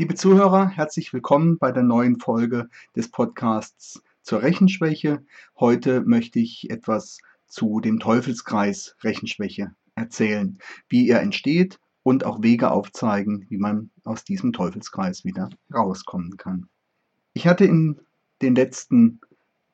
[0.00, 5.22] Liebe Zuhörer, herzlich willkommen bei der neuen Folge des Podcasts zur Rechenschwäche.
[5.58, 7.18] Heute möchte ich etwas
[7.48, 10.58] zu dem Teufelskreis Rechenschwäche erzählen,
[10.88, 16.70] wie er entsteht und auch Wege aufzeigen, wie man aus diesem Teufelskreis wieder rauskommen kann.
[17.34, 18.00] Ich hatte in
[18.40, 19.20] den letzten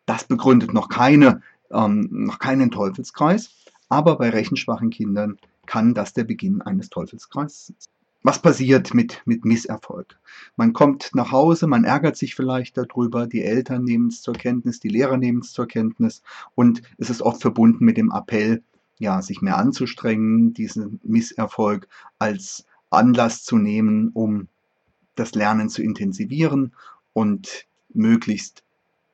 [0.06, 3.66] Das begründet noch, keine, ähm, noch keinen Teufelskreis.
[3.89, 7.93] Aber bei rechenschwachen Kindern kann das der Beginn eines Teufelskreises sein.
[8.23, 10.19] Was passiert mit, mit Misserfolg?
[10.56, 14.81] Man kommt nach Hause, man ärgert sich vielleicht darüber, die Eltern nehmen es zur Kenntnis,
[14.81, 16.23] die Lehrer nehmen es zur Kenntnis
[16.56, 18.65] und es ist oft verbunden mit dem Appell,
[18.99, 21.87] ja, sich mehr anzustrengen, diesen Misserfolg
[22.19, 24.49] als Anlass zu nehmen, um
[25.15, 26.72] das Lernen zu intensivieren
[27.12, 28.65] und möglichst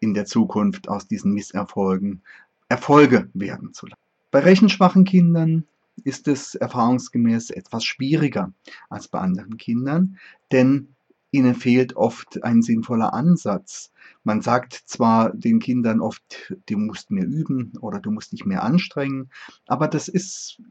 [0.00, 2.22] in der Zukunft aus diesen Misserfolgen
[2.70, 4.00] Erfolge werden zu lassen.
[4.32, 5.66] Bei rechenschwachen Kindern
[6.04, 8.50] ist es erfahrungsgemäß etwas schwieriger
[8.88, 10.16] als bei anderen Kindern,
[10.50, 10.88] denn
[11.32, 13.93] ihnen fehlt oft ein sinnvoller Ansatz.
[14.25, 18.62] Man sagt zwar den Kindern oft, du musst mehr üben oder du musst dich mehr
[18.62, 19.28] anstrengen,
[19.66, 20.62] aber das ist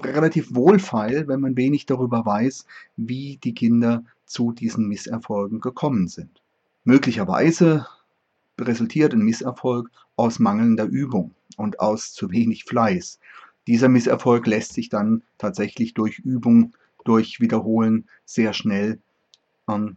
[0.00, 6.42] relativ wohlfeil, wenn man wenig darüber weiß, wie die Kinder zu diesen Misserfolgen gekommen sind.
[6.82, 7.86] Möglicherweise
[8.60, 13.18] resultiert ein Misserfolg aus mangelnder Übung und aus zu wenig Fleiß.
[13.66, 19.00] Dieser Misserfolg lässt sich dann tatsächlich durch Übung, durch Wiederholen sehr schnell
[19.68, 19.96] ähm,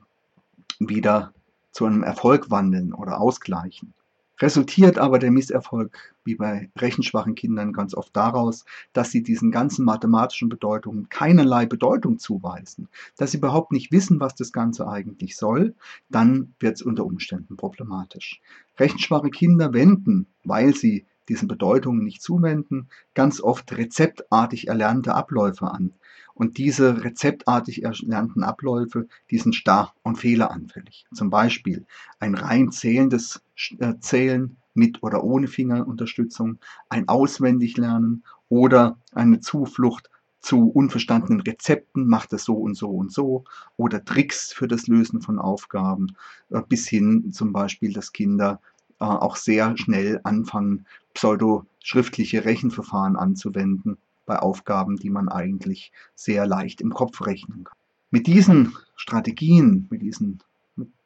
[0.79, 1.33] wieder
[1.71, 3.93] zu einem Erfolg wandeln oder ausgleichen.
[4.39, 9.83] Resultiert aber der Misserfolg, wie bei rechenschwachen Kindern, ganz oft daraus, dass sie diesen ganzen
[9.83, 12.87] mathematischen Bedeutungen keinerlei Bedeutung zuweisen,
[13.17, 15.73] dass sie überhaupt nicht wissen, was das Ganze eigentlich soll,
[16.09, 18.39] dann wird es unter Umständen problematisch.
[18.77, 25.93] Rechenschwache Kinder wenden, weil sie diesen Bedeutungen nicht zuwenden, ganz oft rezeptartig erlernte Abläufe an.
[26.33, 31.07] Und diese rezeptartig erlernten Abläufe, die sind starr und fehleranfällig.
[31.13, 31.85] Zum Beispiel
[32.19, 33.41] ein rein zählendes
[33.79, 42.31] äh, Zählen mit oder ohne Fingerunterstützung, ein Auswendiglernen oder eine Zuflucht zu unverstandenen Rezepten, macht
[42.33, 43.43] es so und so und so,
[43.75, 46.15] oder Tricks für das Lösen von Aufgaben,
[46.51, 48.61] äh, bis hin zum Beispiel, dass Kinder
[48.99, 56.81] äh, auch sehr schnell anfangen, pseudo-schriftliche Rechenverfahren anzuwenden bei Aufgaben, die man eigentlich sehr leicht
[56.81, 57.77] im Kopf rechnen kann.
[58.11, 60.39] Mit diesen Strategien, mit diesen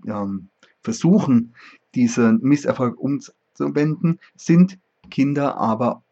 [0.06, 0.50] ähm,
[0.82, 1.54] Versuchen,
[1.96, 6.04] diesen Misserfolg umzuwenden, sind Kinder aber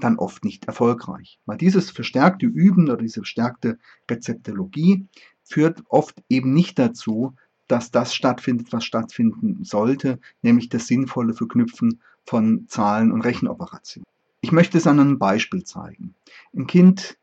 [0.00, 1.38] dann oft nicht erfolgreich.
[1.46, 3.78] Weil dieses verstärkte Üben oder diese verstärkte
[4.10, 5.06] Rezeptologie
[5.44, 7.34] führt oft eben nicht dazu,
[7.72, 14.06] dass das stattfindet, was stattfinden sollte, nämlich das sinnvolle Verknüpfen von Zahlen und Rechenoperationen.
[14.42, 16.14] Ich möchte es an einem Beispiel zeigen.
[16.54, 17.16] Ein Kind,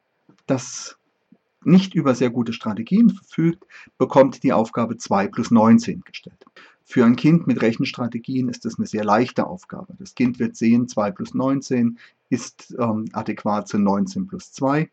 [0.47, 0.97] das
[1.63, 3.63] nicht über sehr gute Strategien verfügt,
[3.99, 6.43] bekommt die Aufgabe 2 plus 19 gestellt.
[6.83, 9.93] Für ein Kind mit Rechenstrategien ist das eine sehr leichte Aufgabe.
[9.99, 11.99] Das Kind wird sehen, 2 plus 19
[12.31, 14.89] ist ähm, adäquat zu 19 plus 2.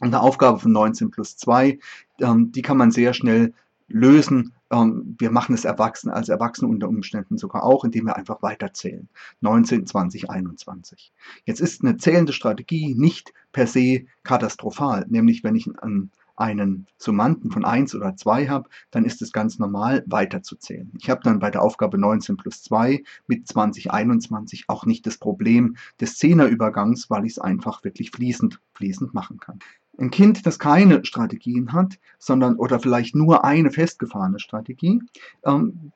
[0.00, 1.78] Und eine Aufgabe von 19 plus 2,
[2.20, 3.52] ähm, die kann man sehr schnell
[3.88, 8.42] lösen, ähm, wir machen es Erwachsene als Erwachsene unter Umständen sogar auch, indem wir einfach
[8.42, 9.08] weiterzählen.
[9.40, 11.12] 19, 20, 21.
[11.44, 17.50] Jetzt ist eine zählende Strategie nicht per se katastrophal, nämlich wenn ich ein, einen Summanden
[17.50, 20.90] von 1 oder 2 habe, dann ist es ganz normal weiterzuzählen.
[21.00, 25.76] Ich habe dann bei der Aufgabe 19 plus 2 mit 2021 auch nicht das Problem
[26.00, 29.58] des Zehnerübergangs, weil ich es einfach wirklich fließend, fließend machen kann.
[29.98, 35.02] Ein Kind, das keine Strategien hat, sondern oder vielleicht nur eine festgefahrene Strategie,
[35.44, 35.92] ähm,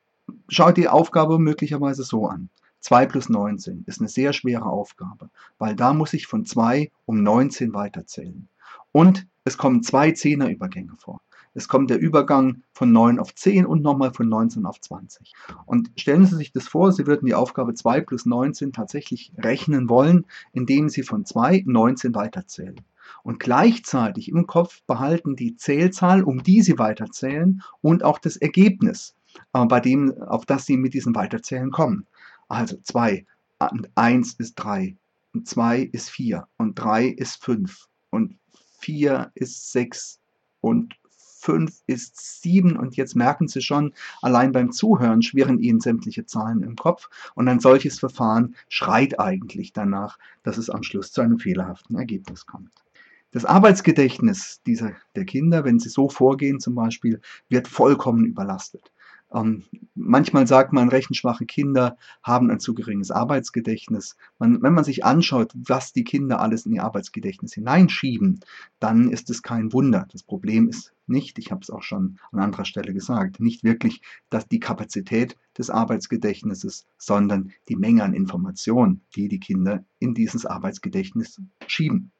[0.48, 2.50] schaut die Aufgabe möglicherweise so an.
[2.80, 7.22] 2 plus 19 ist eine sehr schwere Aufgabe, weil da muss ich von 2 um
[7.22, 8.48] 19 weiterzählen.
[8.90, 11.20] Und es kommen zwei Zehnerübergänge vor.
[11.54, 15.32] Es kommt der Übergang von 9 auf 10 und nochmal von 19 auf 20.
[15.66, 19.88] Und stellen Sie sich das vor, Sie würden die Aufgabe 2 plus 19 tatsächlich rechnen
[19.88, 22.80] wollen, indem Sie von 2 19 weiterzählen.
[23.22, 29.14] Und gleichzeitig im Kopf behalten die Zählzahl, um die Sie weiterzählen, und auch das Ergebnis,
[29.52, 32.06] äh, bei dem, auf das Sie mit diesem Weiterzählen kommen.
[32.48, 33.24] Also 2
[33.70, 34.96] und 1 ist 3
[35.34, 38.38] und 2 ist 4 und 3 ist 5 und
[38.80, 40.20] 4 ist 6
[40.60, 40.94] und
[41.42, 46.62] 5 ist 7 und jetzt merken Sie schon, allein beim Zuhören schwirren Ihnen sämtliche Zahlen
[46.62, 51.38] im Kopf und ein solches Verfahren schreit eigentlich danach, dass es am Schluss zu einem
[51.38, 52.81] fehlerhaften Ergebnis kommt.
[53.32, 58.92] Das Arbeitsgedächtnis dieser, der Kinder, wenn sie so vorgehen zum Beispiel, wird vollkommen überlastet.
[59.32, 59.62] Ähm,
[59.94, 64.16] manchmal sagt man, rechenschwache Kinder haben ein zu geringes Arbeitsgedächtnis.
[64.38, 68.40] Man, wenn man sich anschaut, was die Kinder alles in ihr Arbeitsgedächtnis hineinschieben,
[68.78, 70.06] dann ist es kein Wunder.
[70.12, 74.02] Das Problem ist nicht, ich habe es auch schon an anderer Stelle gesagt, nicht wirklich
[74.28, 80.44] dass die Kapazität des Arbeitsgedächtnisses, sondern die Menge an Informationen, die die Kinder in dieses
[80.44, 82.12] Arbeitsgedächtnis schieben.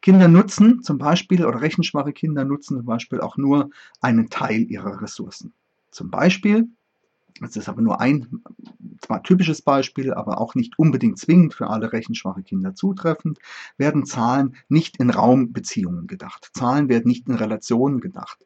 [0.00, 5.02] Kinder nutzen zum Beispiel, oder rechenschwache Kinder nutzen zum Beispiel auch nur einen Teil ihrer
[5.02, 5.52] Ressourcen.
[5.90, 6.68] Zum Beispiel,
[7.40, 8.42] das ist aber nur ein
[9.00, 13.38] zwar typisches Beispiel, aber auch nicht unbedingt zwingend für alle rechenschwache Kinder zutreffend,
[13.76, 16.50] werden Zahlen nicht in Raumbeziehungen gedacht.
[16.52, 18.38] Zahlen werden nicht in Relationen gedacht.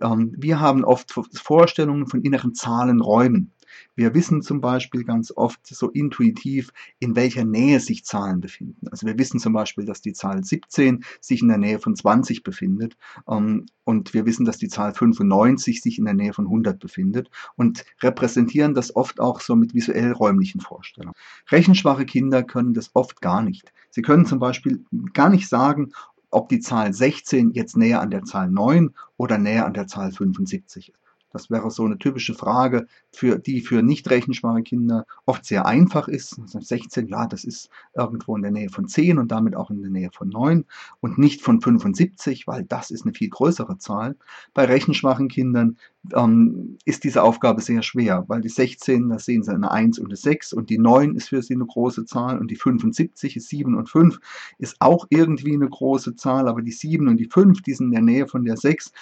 [0.00, 3.52] Ähm, wir haben oft Vorstellungen von inneren Zahlenräumen.
[3.94, 8.88] Wir wissen zum Beispiel ganz oft so intuitiv, in welcher Nähe sich Zahlen befinden.
[8.90, 12.42] Also wir wissen zum Beispiel, dass die Zahl 17 sich in der Nähe von 20
[12.42, 12.96] befindet
[13.28, 17.30] ähm, und wir wissen, dass die Zahl 95 sich in der Nähe von 100 befindet
[17.56, 21.14] und repräsentieren das oft auch so mit visuell räumlichen Vorstellungen.
[21.50, 23.72] Rechenschwache Kinder können das oft gar nicht.
[23.90, 25.92] Sie können zum Beispiel gar nicht sagen,
[26.30, 30.12] ob die Zahl 16 jetzt näher an der Zahl 9 oder näher an der Zahl
[30.12, 30.99] 75 ist.
[31.32, 36.08] Das wäre so eine typische Frage, für, die für nicht rechenschwache Kinder oft sehr einfach
[36.08, 36.40] ist.
[36.46, 39.90] 16, ja, das ist irgendwo in der Nähe von 10 und damit auch in der
[39.90, 40.64] Nähe von 9
[41.00, 44.16] und nicht von 75, weil das ist eine viel größere Zahl.
[44.54, 45.76] Bei rechenschwachen Kindern
[46.14, 50.06] ähm, ist diese Aufgabe sehr schwer, weil die 16, da sehen sie eine 1 und
[50.06, 53.48] eine 6 und die 9 ist für sie eine große Zahl und die 75 ist
[53.48, 54.18] 7 und 5
[54.58, 57.92] ist auch irgendwie eine große Zahl, aber die 7 und die 5, die sind in
[57.92, 58.92] der Nähe von der 6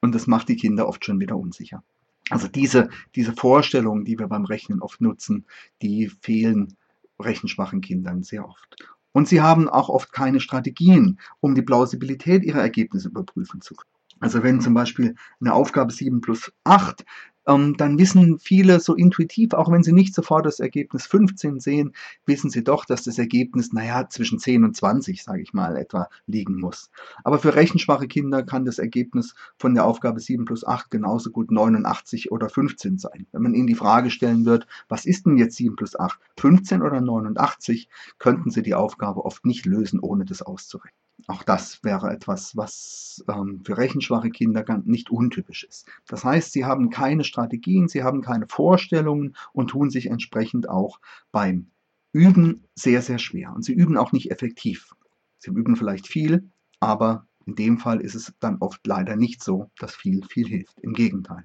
[0.00, 1.82] und das macht die Kinder oft schon wieder unsicher.
[2.30, 5.46] Also diese, diese Vorstellungen, die wir beim Rechnen oft nutzen,
[5.82, 6.76] die fehlen
[7.18, 8.76] rechenschwachen Kindern sehr oft.
[9.12, 13.90] Und sie haben auch oft keine Strategien, um die Plausibilität ihrer Ergebnisse überprüfen zu können.
[14.20, 17.04] Also wenn zum Beispiel eine Aufgabe 7 plus 8
[17.48, 21.94] ähm, dann wissen viele so intuitiv, auch wenn sie nicht sofort das Ergebnis 15 sehen,
[22.26, 26.08] wissen sie doch, dass das Ergebnis, naja, zwischen 10 und 20, sage ich mal, etwa
[26.26, 26.90] liegen muss.
[27.24, 31.50] Aber für rechenschwache Kinder kann das Ergebnis von der Aufgabe 7 plus 8 genauso gut
[31.50, 33.26] 89 oder 15 sein.
[33.32, 36.82] Wenn man ihnen die Frage stellen wird, was ist denn jetzt 7 plus 8, 15
[36.82, 37.88] oder 89,
[38.18, 41.07] könnten sie die Aufgabe oft nicht lösen, ohne das auszurechnen.
[41.26, 45.86] Auch das wäre etwas, was ähm, für rechenschwache Kinder nicht untypisch ist.
[46.06, 51.00] Das heißt, sie haben keine Strategien, sie haben keine Vorstellungen und tun sich entsprechend auch
[51.32, 51.70] beim
[52.12, 53.52] Üben sehr, sehr schwer.
[53.54, 54.94] Und sie üben auch nicht effektiv.
[55.38, 59.70] Sie üben vielleicht viel, aber in dem Fall ist es dann oft leider nicht so,
[59.78, 60.78] dass viel, viel hilft.
[60.80, 61.44] Im Gegenteil.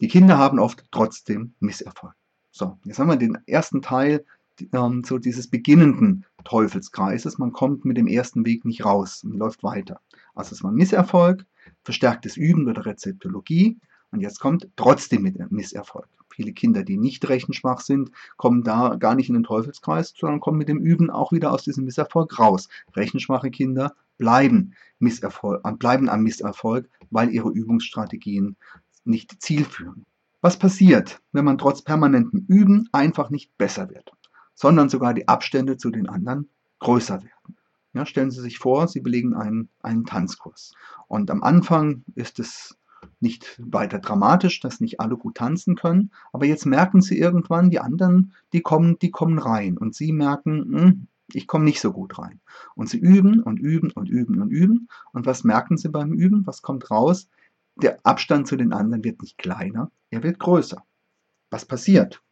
[0.00, 2.14] Die Kinder haben oft trotzdem Misserfolg.
[2.50, 4.24] So, jetzt haben wir den ersten Teil
[4.72, 7.38] ähm, so dieses beginnenden Teufelskreises.
[7.38, 10.00] Man kommt mit dem ersten Weg nicht raus und läuft weiter.
[10.34, 11.44] Also es war Misserfolg,
[11.84, 13.78] verstärktes Üben oder Rezeptologie
[14.10, 16.08] und jetzt kommt trotzdem mit Misserfolg.
[16.30, 20.58] Viele Kinder, die nicht rechenschwach sind, kommen da gar nicht in den Teufelskreis, sondern kommen
[20.58, 22.68] mit dem Üben auch wieder aus diesem Misserfolg raus.
[22.94, 28.56] Rechenschwache Kinder bleiben, Misserfolg, äh, bleiben am Misserfolg, weil ihre Übungsstrategien
[29.04, 30.06] nicht zielführen.
[30.40, 34.12] Was passiert, wenn man trotz permanentem Üben einfach nicht besser wird?
[34.58, 36.48] Sondern sogar die Abstände zu den anderen
[36.80, 37.56] größer werden.
[37.92, 40.74] Ja, stellen Sie sich vor, Sie belegen einen, einen Tanzkurs.
[41.06, 42.76] Und am Anfang ist es
[43.20, 47.78] nicht weiter dramatisch, dass nicht alle gut tanzen können, aber jetzt merken Sie irgendwann, die
[47.78, 52.18] anderen, die kommen, die kommen rein und Sie merken, hm, Ich komme nicht so gut
[52.18, 52.40] rein.
[52.74, 54.88] Und sie üben und üben und üben und üben.
[55.12, 56.46] Und was merken sie beim Üben?
[56.46, 57.28] Was kommt raus?
[57.76, 60.82] Der Abstand zu den anderen wird nicht kleiner, er wird größer.
[61.50, 62.22] Was passiert?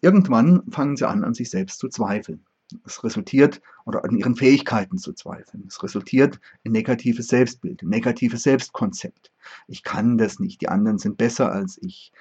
[0.00, 2.44] Irgendwann fangen sie an, an sich selbst zu zweifeln.
[2.84, 5.64] Es resultiert, oder an ihren Fähigkeiten zu zweifeln.
[5.68, 9.30] Es resultiert in negatives Selbstbild, in negatives Selbstkonzept.
[9.68, 12.12] Ich kann das nicht, die anderen sind besser als ich.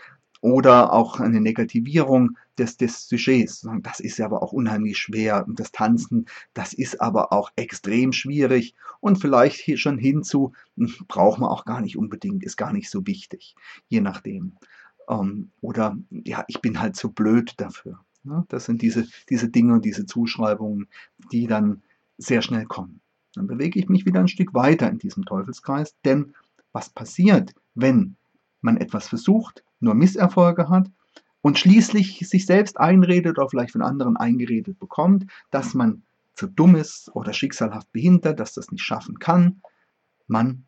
[0.42, 3.66] Oder auch eine Negativierung des, des Sujets.
[3.82, 5.46] Das ist aber auch unheimlich schwer.
[5.48, 8.76] Und das Tanzen, das ist aber auch extrem schwierig.
[9.00, 12.90] Und vielleicht hier schon hinzu, hm, braucht man auch gar nicht unbedingt, ist gar nicht
[12.90, 13.56] so wichtig.
[13.88, 14.58] Je nachdem.
[15.10, 18.00] Ähm, oder ja, ich bin halt zu blöd dafür.
[18.24, 18.46] Ne?
[18.50, 20.88] Das sind diese, diese Dinge und diese Zuschreibungen,
[21.32, 21.82] die dann
[22.18, 23.02] sehr schnell kommen.
[23.36, 26.34] Dann bewege ich mich wieder ein Stück weiter in diesem Teufelskreis, denn
[26.72, 28.16] was passiert, wenn
[28.62, 30.90] man etwas versucht, nur Misserfolge hat
[31.42, 36.04] und schließlich sich selbst einredet oder vielleicht von anderen eingeredet bekommt, dass man
[36.36, 39.62] zu dumm ist oder schicksalhaft behindert, dass das nicht schaffen kann,
[40.28, 40.66] man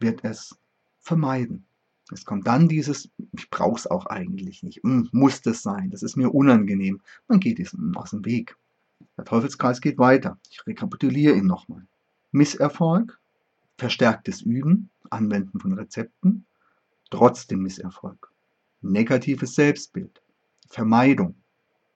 [0.00, 0.58] wird es
[1.00, 1.66] vermeiden.
[2.12, 6.02] Es kommt dann dieses, ich brauche es auch eigentlich nicht, hm, muss das sein, das
[6.02, 7.00] ist mir unangenehm.
[7.26, 8.56] Man geht diesem aus dem Weg.
[9.16, 10.38] Der Teufelskreis geht weiter.
[10.50, 11.86] Ich rekapituliere ihn nochmal.
[12.30, 13.18] Misserfolg,
[13.76, 16.46] verstärktes Üben, Anwenden von Rezepten,
[17.10, 18.30] trotzdem Misserfolg.
[18.82, 20.22] Negatives Selbstbild,
[20.68, 21.34] Vermeidung.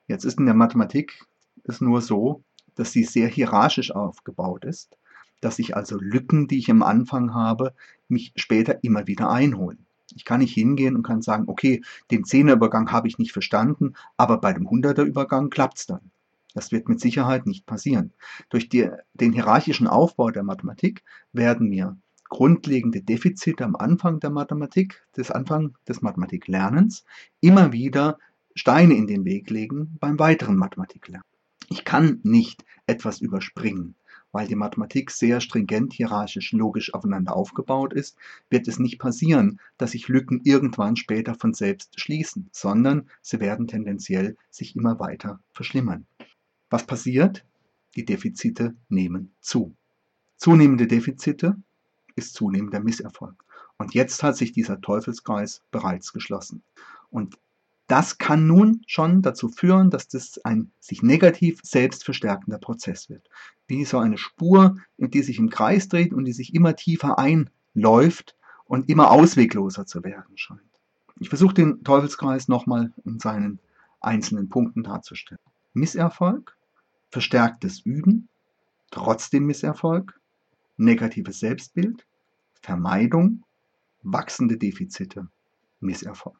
[0.08, 1.24] Jetzt ist in der Mathematik
[1.64, 2.42] es nur so,
[2.74, 4.96] dass sie sehr hierarchisch aufgebaut ist,
[5.40, 7.74] dass ich also Lücken, die ich am Anfang habe,
[8.08, 9.86] mich später immer wieder einholen.
[10.14, 14.38] Ich kann nicht hingehen und kann sagen, okay, den Zehnerübergang habe ich nicht verstanden, aber
[14.38, 16.10] bei dem Hunderterübergang klappt es dann.
[16.54, 18.12] Das wird mit Sicherheit nicht passieren.
[18.48, 21.96] Durch die, den hierarchischen Aufbau der Mathematik werden mir
[22.28, 27.04] grundlegende Defizite am Anfang der Mathematik, des Anfang des Mathematiklernens,
[27.40, 28.18] immer wieder
[28.54, 31.24] Steine in den Weg legen beim weiteren Mathematiklernen.
[31.68, 33.94] Ich kann nicht etwas überspringen
[34.32, 38.16] weil die Mathematik sehr stringent, hierarchisch, logisch aufeinander aufgebaut ist,
[38.49, 43.66] wird es nicht passieren, dass sich Lücken irgendwann später von selbst schließen, sondern sie werden
[43.66, 46.06] tendenziell sich immer weiter verschlimmern.
[46.70, 47.44] Was passiert?
[47.96, 49.75] Die Defizite nehmen zu.
[50.37, 51.56] Zunehmende Defizite
[52.14, 53.44] ist zunehmender Misserfolg.
[53.78, 56.62] Und jetzt hat sich dieser Teufelskreis bereits geschlossen.
[57.10, 57.38] Und
[57.90, 63.28] das kann nun schon dazu führen, dass das ein sich negativ selbst verstärkender Prozess wird.
[63.66, 68.37] Wie so eine Spur, die sich im Kreis dreht und die sich immer tiefer einläuft
[68.66, 70.61] und immer auswegloser zu werden scheint.
[71.18, 73.59] Ich versuche den Teufelskreis nochmal in seinen
[74.00, 75.40] einzelnen Punkten darzustellen.
[75.73, 76.56] Misserfolg,
[77.11, 78.28] verstärktes Üben,
[78.92, 80.18] trotzdem Misserfolg,
[80.76, 82.06] negatives Selbstbild,
[82.62, 83.42] Vermeidung,
[84.02, 85.26] wachsende Defizite,
[85.80, 86.39] Misserfolg.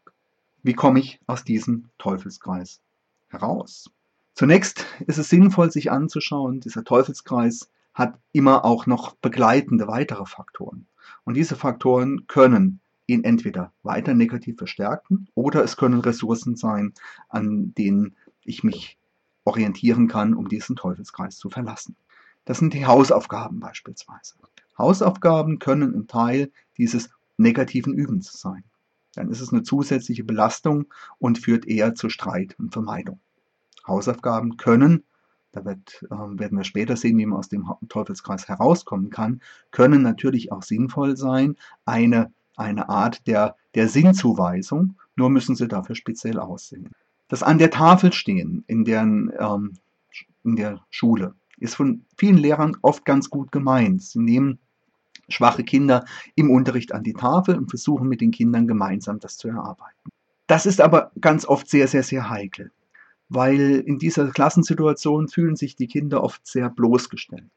[0.63, 2.81] Wie komme ich aus diesem Teufelskreis
[3.29, 3.91] heraus?
[4.35, 10.87] Zunächst ist es sinnvoll, sich anzuschauen, dieser Teufelskreis hat immer auch noch begleitende weitere Faktoren.
[11.25, 16.93] Und diese Faktoren können ihn entweder weiter negativ verstärken oder es können Ressourcen sein,
[17.31, 18.15] an denen
[18.45, 18.99] ich mich
[19.45, 21.97] orientieren kann, um diesen Teufelskreis zu verlassen.
[22.45, 24.35] Das sind die Hausaufgaben beispielsweise.
[24.77, 28.65] Hausaufgaben können ein Teil dieses negativen Übens sein
[29.15, 30.87] dann ist es eine zusätzliche Belastung
[31.19, 33.21] und führt eher zu Streit und Vermeidung.
[33.87, 35.05] Hausaufgaben können,
[35.53, 39.41] da wird, äh, werden wir später sehen, wie man aus dem Teufelskreis herauskommen kann,
[39.71, 45.97] können natürlich auch sinnvoll sein, eine, eine Art der, der Sinnzuweisung, nur müssen sie dafür
[45.97, 46.91] speziell aussehen.
[47.29, 49.75] Das an der Tafel stehen in, deren, ähm,
[50.45, 54.03] in der Schule ist von vielen Lehrern oft ganz gut gemeint.
[54.03, 54.59] Sie nehmen
[55.31, 59.49] schwache Kinder im Unterricht an die Tafel und versuchen mit den Kindern gemeinsam das zu
[59.49, 60.11] erarbeiten.
[60.47, 62.73] Das ist aber ganz oft sehr, sehr, sehr heikel,
[63.29, 67.49] weil in dieser Klassensituation fühlen sich die Kinder oft sehr bloßgestellt.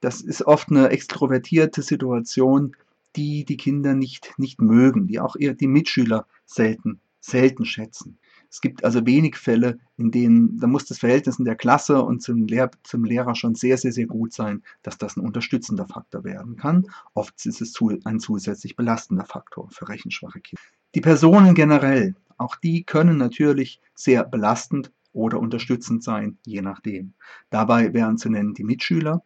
[0.00, 2.76] Das ist oft eine extrovertierte Situation,
[3.16, 8.18] die die Kinder nicht, nicht mögen, die auch eher die Mitschüler selten, selten schätzen.
[8.52, 12.20] Es gibt also wenig Fälle, in denen, da muss das Verhältnis in der Klasse und
[12.20, 16.22] zum, Lehr zum Lehrer schon sehr, sehr, sehr gut sein, dass das ein unterstützender Faktor
[16.22, 16.86] werden kann.
[17.14, 20.60] Oft ist es zu, ein zusätzlich belastender Faktor für rechenschwache Kinder.
[20.94, 27.14] Die Personen generell, auch die können natürlich sehr belastend oder unterstützend sein, je nachdem.
[27.48, 29.22] Dabei wären zu nennen die Mitschüler,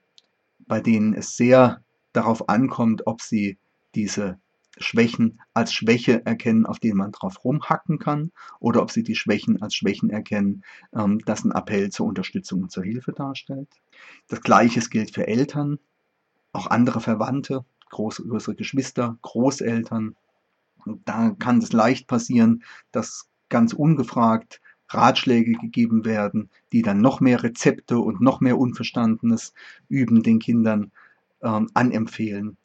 [0.69, 3.59] bei denen es sehr darauf ankommt, ob sie
[3.97, 4.39] diese
[4.79, 9.63] Schwächen als Schwäche erkennen, auf denen man drauf rumhacken kann, oder ob sie die Schwächen
[9.63, 10.65] als Schwächen erkennen,
[10.95, 13.69] ähm, das ein Appell zur Unterstützung und zur Hilfe darstellt.
[14.29, 15.79] Das Gleiche gilt für Eltern,
[16.53, 20.17] auch andere Verwandte, große, größere Geschwister, Großeltern.
[20.85, 27.21] Und da kann es leicht passieren, dass ganz ungefragt Ratschläge gegeben werden, die dann noch
[27.21, 29.53] mehr Rezepte und noch mehr Unverstandenes
[29.89, 30.93] üben den Kindern
[31.43, 32.57] ähm, anempfehlen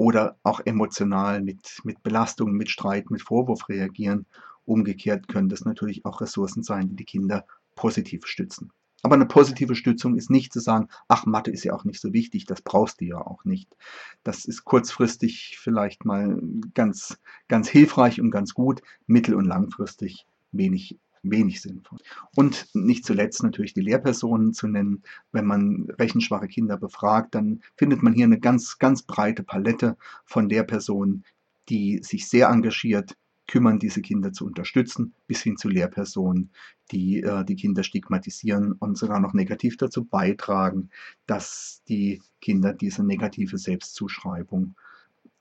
[0.00, 4.24] oder auch emotional mit, mit Belastungen, mit Streit, mit Vorwurf reagieren.
[4.64, 8.72] Umgekehrt können das natürlich auch Ressourcen sein, die die Kinder positiv stützen.
[9.02, 12.14] Aber eine positive Stützung ist nicht zu sagen, ach, Mathe ist ja auch nicht so
[12.14, 13.76] wichtig, das brauchst du ja auch nicht.
[14.22, 16.40] Das ist kurzfristig vielleicht mal
[16.72, 21.98] ganz, ganz hilfreich und ganz gut, mittel- und langfristig wenig, wenig sinnvoll.
[22.34, 25.02] Und nicht zuletzt natürlich die Lehrpersonen zu nennen.
[25.32, 30.48] Wenn man rechenschwache Kinder befragt, dann findet man hier eine ganz, ganz breite Palette von
[30.48, 31.24] Lehrpersonen,
[31.68, 36.50] die sich sehr engagiert kümmern, diese Kinder zu unterstützen, bis hin zu Lehrpersonen,
[36.92, 40.90] die äh, die Kinder stigmatisieren und sogar noch negativ dazu beitragen,
[41.26, 44.76] dass die Kinder diese negative Selbstzuschreibung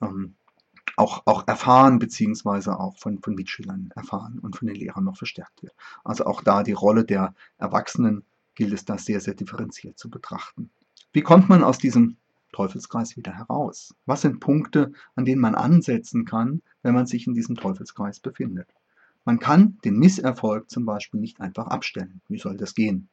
[0.01, 0.33] ähm,
[0.99, 5.63] auch, auch erfahren, beziehungsweise auch von, von Mitschülern erfahren und von den Lehrern noch verstärkt
[5.63, 5.73] wird.
[6.03, 8.23] Also auch da die Rolle der Erwachsenen
[8.55, 10.69] gilt es da sehr, sehr differenziert zu betrachten.
[11.13, 12.17] Wie kommt man aus diesem
[12.51, 13.95] Teufelskreis wieder heraus?
[14.05, 18.67] Was sind Punkte, an denen man ansetzen kann, wenn man sich in diesem Teufelskreis befindet?
[19.23, 22.21] Man kann den Misserfolg zum Beispiel nicht einfach abstellen.
[22.27, 23.07] Wie soll das gehen?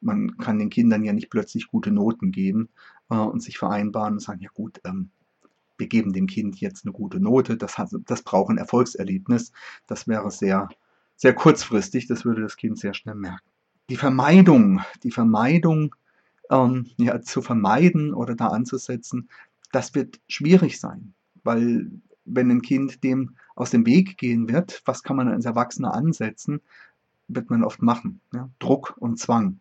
[0.00, 2.68] Man kann den Kindern ja nicht plötzlich gute Noten geben
[3.10, 5.10] äh, und sich vereinbaren und sagen, ja gut, ähm,
[5.82, 9.50] wir geben dem Kind jetzt eine gute Note, das, hat, das braucht ein Erfolgserlebnis.
[9.88, 10.68] Das wäre sehr,
[11.16, 13.50] sehr kurzfristig, das würde das Kind sehr schnell merken.
[13.90, 15.96] Die Vermeidung, die Vermeidung
[16.50, 19.28] ähm, ja, zu vermeiden oder da anzusetzen,
[19.72, 21.90] das wird schwierig sein, weil
[22.24, 26.60] wenn ein Kind dem aus dem Weg gehen wird, was kann man als Erwachsener ansetzen,
[27.26, 28.20] wird man oft machen.
[28.32, 28.48] Ja?
[28.60, 29.58] Druck und Zwang.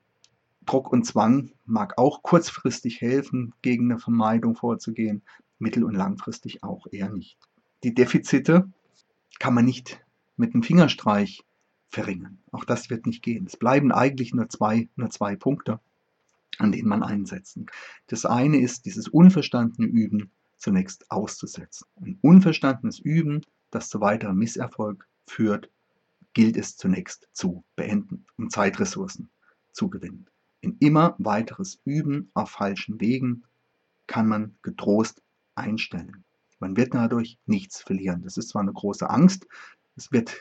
[0.68, 5.24] Druck und Zwang mag auch kurzfristig helfen, gegen eine Vermeidung vorzugehen,
[5.62, 7.38] mittel- und langfristig auch eher nicht.
[7.84, 8.70] Die Defizite
[9.40, 10.04] kann man nicht
[10.38, 11.44] mit einem Fingerstreich
[11.90, 12.40] verringern.
[12.52, 13.46] Auch das wird nicht gehen.
[13.46, 15.80] Es bleiben eigentlich nur zwei, nur zwei Punkte
[16.62, 17.78] an denen man einsetzen kann.
[18.08, 21.88] Das eine ist dieses unverstandene Üben zunächst auszusetzen.
[21.96, 23.42] Ein unverstandenes Üben,
[23.72, 25.70] das zu weiterem Misserfolg führt,
[26.34, 29.30] gilt es zunächst zu beenden, um Zeitressourcen
[29.72, 30.28] zu gewinnen.
[30.62, 33.44] In immer weiteres Üben auf falschen Wegen
[34.08, 35.24] kann man getrost
[35.62, 36.24] einstellen.
[36.60, 38.22] Man wird dadurch nichts verlieren.
[38.24, 39.48] Das ist zwar eine große Angst,
[39.96, 40.36] es wird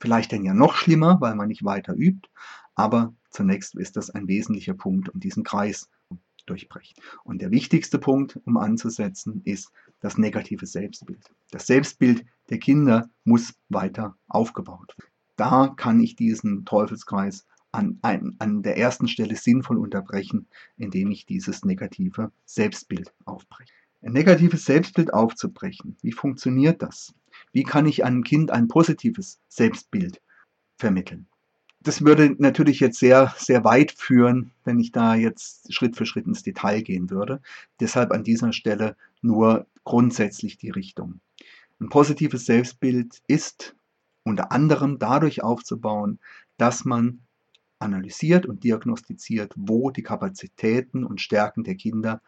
[0.00, 2.28] vielleicht dann ja noch schlimmer, weil man nicht weiter übt,
[2.74, 5.88] aber zunächst ist das ein wesentlicher Punkt, um diesen Kreis
[6.46, 7.02] durchbrechen.
[7.24, 11.24] Und der wichtigste Punkt, um anzusetzen, ist das negative Selbstbild.
[11.50, 15.10] Das Selbstbild der Kinder muss weiter aufgebaut werden.
[15.36, 21.26] Da kann ich diesen Teufelskreis an, an, an der ersten Stelle sinnvoll unterbrechen, indem ich
[21.26, 23.72] dieses negative Selbstbild aufbreche.
[24.02, 27.14] Ein negatives Selbstbild aufzubrechen, wie funktioniert das?
[27.52, 30.20] Wie kann ich einem Kind ein positives Selbstbild
[30.78, 31.26] vermitteln?
[31.86, 36.26] das würde natürlich jetzt sehr, sehr weit führen, wenn ich da jetzt Schritt für Schritt
[36.26, 37.40] ins Detail gehen würde.
[37.78, 41.20] Deshalb an dieser Stelle nur grundsätzlich die Richtung.
[41.78, 43.76] Ein positives Selbstbild ist
[44.24, 46.18] unter anderem dadurch aufzubauen,
[46.56, 47.20] dass man
[47.78, 52.20] analysiert und diagnostiziert, wo die Kapazitäten und Stärken der Kinder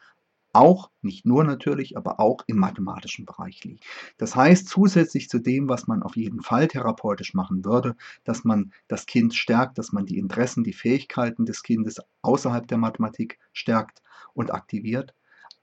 [0.52, 3.84] auch, nicht nur natürlich, aber auch im mathematischen Bereich liegt.
[4.16, 8.72] Das heißt, zusätzlich zu dem, was man auf jeden Fall therapeutisch machen würde, dass man
[8.88, 14.02] das Kind stärkt, dass man die Interessen, die Fähigkeiten des Kindes außerhalb der Mathematik stärkt
[14.34, 15.14] und aktiviert,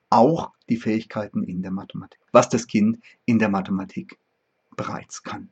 [0.09, 4.17] auch die Fähigkeiten in der Mathematik, was das Kind in der Mathematik
[4.75, 5.49] bereits kann.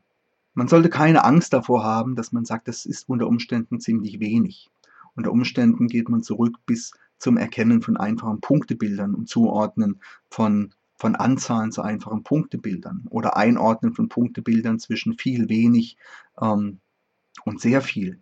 [0.53, 4.69] Man sollte keine Angst davor haben, dass man sagt, das ist unter Umständen ziemlich wenig.
[5.15, 9.99] Unter Umständen geht man zurück bis zum Erkennen von einfachen Punktebildern und Zuordnen
[10.29, 15.97] von, von Anzahlen zu einfachen Punktebildern oder Einordnen von Punktebildern zwischen viel, wenig
[16.41, 16.79] ähm,
[17.45, 18.19] und sehr viel.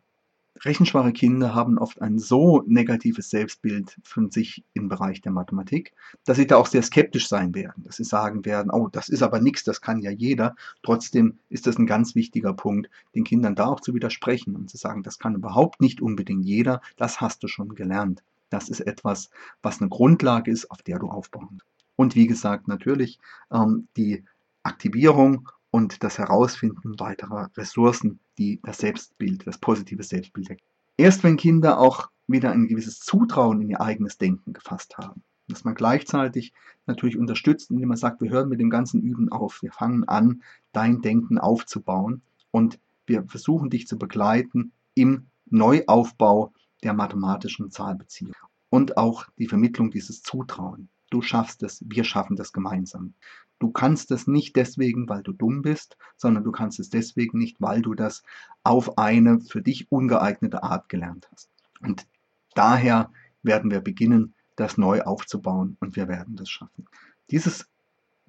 [0.64, 5.94] Rechenschwache Kinder haben oft ein so negatives Selbstbild von sich im Bereich der Mathematik,
[6.26, 9.24] dass sie da auch sehr skeptisch sein werden, dass sie sagen werden, oh, das ist
[9.24, 10.56] aber nichts, das kann ja jeder.
[10.84, 14.78] Trotzdem ist das ein ganz wichtiger Punkt, den Kindern da auch zu widersprechen und zu
[14.78, 18.22] sagen, das kann überhaupt nicht unbedingt jeder, das hast du schon gelernt.
[18.52, 19.32] Das ist etwas,
[19.64, 21.62] was eine Grundlage ist, auf der du aufbauen.
[21.96, 23.20] Und wie gesagt, natürlich
[23.52, 24.24] ähm, die
[24.64, 30.68] Aktivierung und das Herausfinden weiterer Ressourcen, die das Selbstbild, das positive Selbstbild ergeben.
[30.98, 35.64] Erst wenn Kinder auch wieder ein gewisses Zutrauen in ihr eigenes Denken gefasst haben, dass
[35.64, 36.54] man gleichzeitig
[36.86, 40.44] natürlich unterstützt, indem man sagt, wir hören mit dem ganzen Üben auf, wir fangen an,
[40.74, 48.34] dein Denken aufzubauen und wir versuchen dich zu begleiten im Neuaufbau der mathematischen Zahlbeziehung
[48.70, 50.90] und auch die Vermittlung dieses Zutrauen.
[51.10, 53.14] Du schaffst es, wir schaffen das gemeinsam.
[53.60, 57.62] Du kannst es nicht deswegen, weil du dumm bist, sondern du kannst es deswegen nicht,
[57.62, 58.24] weil du das
[58.64, 61.50] auf eine für dich ungeeignete Art gelernt hast.
[61.82, 62.08] Und
[62.56, 63.12] daher
[63.44, 66.88] werden wir beginnen, das neu aufzubauen und wir werden das schaffen.
[67.30, 67.68] Dieses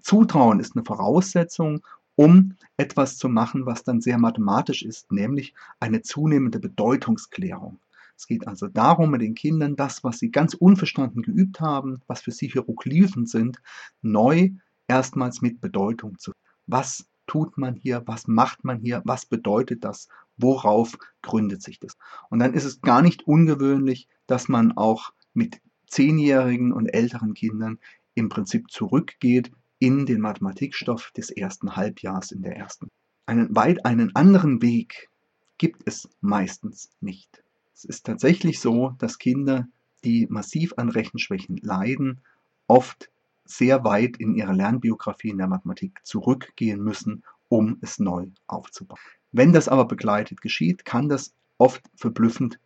[0.00, 1.82] Zutrauen ist eine Voraussetzung,
[2.14, 7.78] um etwas zu machen, was dann sehr mathematisch ist, nämlich eine zunehmende Bedeutungsklärung.
[8.22, 12.20] Es geht also darum, mit den Kindern das, was sie ganz unverstanden geübt haben, was
[12.20, 13.60] für sie Hieroglyphen sind,
[14.00, 14.50] neu
[14.86, 16.30] erstmals mit Bedeutung zu.
[16.68, 18.04] Was tut man hier?
[18.06, 19.02] Was macht man hier?
[19.04, 20.06] Was bedeutet das?
[20.36, 21.96] Worauf gründet sich das?
[22.30, 27.80] Und dann ist es gar nicht ungewöhnlich, dass man auch mit zehnjährigen und älteren Kindern
[28.14, 32.86] im Prinzip zurückgeht in den Mathematikstoff des ersten Halbjahres in der ersten.
[33.26, 35.10] Einen weit einen anderen Weg
[35.58, 37.42] gibt es meistens nicht.
[37.74, 39.66] Es ist tatsächlich so, dass Kinder,
[40.04, 42.20] die massiv an Rechenschwächen leiden,
[42.66, 43.10] oft
[43.44, 48.98] sehr weit in ihrer Lernbiografie in der Mathematik zurückgehen müssen, um es neu aufzubauen.
[49.32, 52.58] Wenn das aber begleitet geschieht, kann das oft verblüffend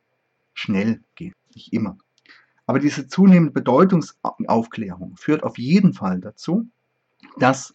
[0.55, 1.33] schnell gehen.
[1.55, 1.97] Nicht immer.
[2.67, 6.67] Aber diese zunehmende Bedeutungsaufklärung führt auf jeden Fall dazu,
[7.39, 7.75] dass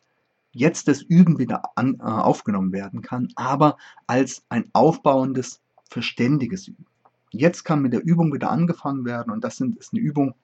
[0.51, 6.85] jetzt das Üben wieder an, äh, aufgenommen werden kann, aber als ein aufbauendes, verständiges Üben.
[7.31, 10.35] Jetzt kann mit der Übung wieder angefangen werden und das sind, ist eine Übung,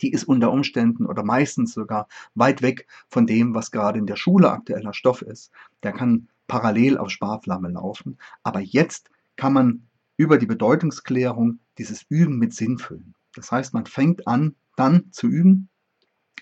[0.00, 4.16] die ist unter Umständen oder meistens sogar weit weg von dem, was gerade in der
[4.16, 5.52] Schule aktueller Stoff ist.
[5.82, 9.86] Der kann parallel auf Sparflamme laufen, aber jetzt kann man
[10.16, 13.14] über die Bedeutungsklärung dieses Üben mit Sinn füllen.
[13.34, 15.68] Das heißt, man fängt an, dann zu üben,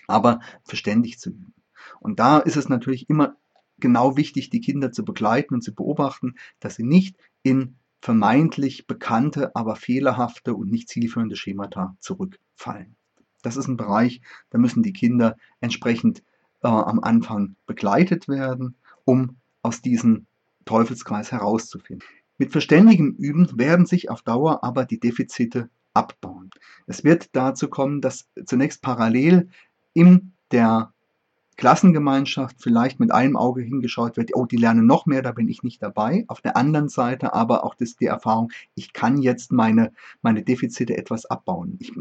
[0.07, 1.53] aber verständig zu üben.
[1.99, 3.35] Und da ist es natürlich immer
[3.77, 9.55] genau wichtig, die Kinder zu begleiten und zu beobachten, dass sie nicht in vermeintlich bekannte,
[9.55, 12.95] aber fehlerhafte und nicht zielführende Schemata zurückfallen.
[13.41, 16.23] Das ist ein Bereich, da müssen die Kinder entsprechend
[16.63, 20.25] äh, am Anfang begleitet werden, um aus diesem
[20.65, 22.07] Teufelskreis herauszufinden.
[22.37, 26.49] Mit verständigem Üben werden sich auf Dauer aber die Defizite abbauen.
[26.87, 29.49] Es wird dazu kommen, dass zunächst parallel
[29.93, 30.93] in der
[31.57, 35.63] Klassengemeinschaft vielleicht mit einem Auge hingeschaut wird, oh, die lernen noch mehr, da bin ich
[35.63, 36.25] nicht dabei.
[36.27, 39.91] Auf der anderen Seite aber auch das, die Erfahrung, ich kann jetzt meine,
[40.21, 41.77] meine Defizite etwas abbauen.
[41.79, 41.93] Ich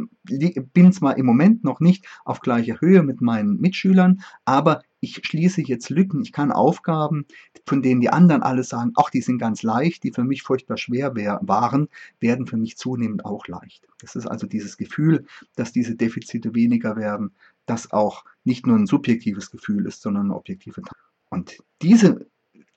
[0.73, 5.61] bin zwar im Moment noch nicht auf gleicher Höhe mit meinen Mitschülern, aber ich schließe
[5.63, 7.27] jetzt Lücken, ich kann Aufgaben,
[7.67, 10.79] von denen die anderen alle sagen, ach, die sind ganz leicht, die für mich furchtbar
[10.79, 11.89] schwer waren,
[12.21, 13.87] werden für mich zunehmend auch leicht.
[14.01, 17.33] Das ist also dieses Gefühl, dass diese Defizite weniger werden,
[17.67, 21.11] das auch nicht nur ein subjektives Gefühl ist, sondern eine objektive Tatsache.
[21.31, 22.27] Und diese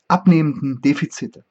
[0.07, 1.43] abnehmenden Defizite,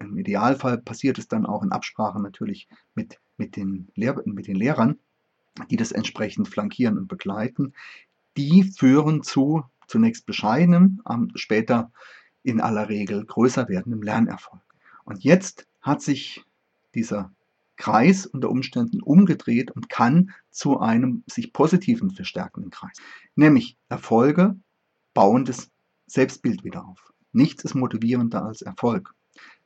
[0.00, 4.56] im Idealfall passiert es dann auch in Absprache natürlich mit, mit, den, Lehr mit den
[4.56, 4.98] Lehrern,
[5.70, 7.74] die das entsprechend flankieren und begleiten,
[8.36, 11.02] die führen zu zunächst bescheidenem,
[11.34, 11.92] später
[12.42, 14.62] in aller Regel größer werdendem Lernerfolg.
[15.04, 16.44] Und jetzt hat sich
[16.94, 17.32] dieser
[17.82, 22.96] Kreis unter Umständen umgedreht und kann zu einem sich positiven verstärkenden Kreis.
[23.34, 24.54] Nämlich Erfolge
[25.14, 25.68] bauen das
[26.06, 27.12] Selbstbild wieder auf.
[27.32, 29.12] Nichts ist motivierender als Erfolg.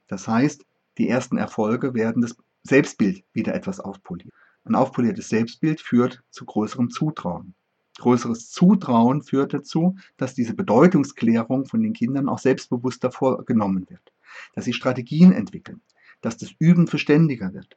[0.07, 0.65] Das heißt,
[0.97, 4.33] die ersten Erfolge werden das Selbstbild wieder etwas aufpolieren.
[4.65, 7.55] Ein aufpoliertes Selbstbild führt zu größerem Zutrauen.
[7.99, 14.11] Größeres Zutrauen führt dazu, dass diese Bedeutungsklärung von den Kindern auch selbstbewusster vorgenommen wird,
[14.55, 15.83] dass sie Strategien entwickeln,
[16.23, 17.77] dass das Üben verständiger wird.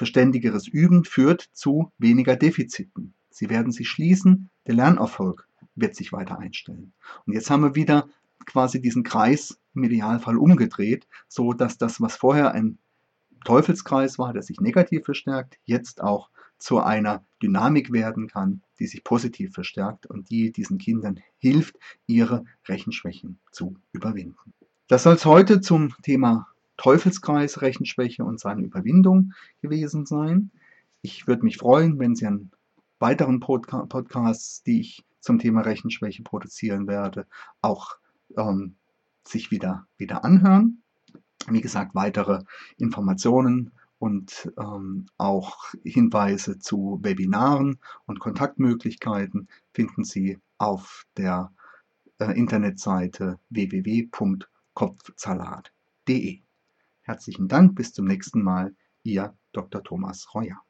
[0.00, 3.12] Verständigeres Üben führt zu weniger Defiziten.
[3.28, 6.94] Sie werden sich schließen, der Lernerfolg wird sich weiter einstellen.
[7.26, 8.08] Und jetzt haben wir wieder
[8.46, 12.78] quasi diesen Kreis im Idealfall umgedreht, so dass das, was vorher ein
[13.44, 19.04] Teufelskreis war, der sich negativ verstärkt, jetzt auch zu einer Dynamik werden kann, die sich
[19.04, 24.54] positiv verstärkt und die diesen Kindern hilft, ihre Rechenschwächen zu überwinden.
[24.88, 26.46] Das soll es heute zum Thema
[26.80, 30.50] Teufelskreis, Rechenschwäche und seine Überwindung gewesen sein.
[31.02, 32.50] Ich würde mich freuen, wenn Sie an
[32.98, 37.26] weiteren Podca Podcasts, die ich zum Thema Rechenschwäche produzieren werde,
[37.60, 37.98] auch
[38.34, 38.76] ähm,
[39.28, 40.82] sich wieder, wieder anhören.
[41.48, 42.44] Wie gesagt, weitere
[42.78, 51.52] Informationen und ähm, auch Hinweise zu Webinaren und Kontaktmöglichkeiten finden Sie auf der
[52.20, 56.40] äh, Internetseite www.kopfsalat.de.
[57.10, 59.82] Herzlichen Dank, bis zum nächsten Mal, Ihr Dr.
[59.82, 60.60] Thomas Reuer.